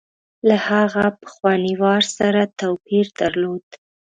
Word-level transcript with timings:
له 0.47 0.55
هغه 0.69 1.05
پخواني 1.21 1.73
وار 1.81 2.03
سره 2.17 2.41
توپیر 2.59 3.05
درلود. 3.19 3.65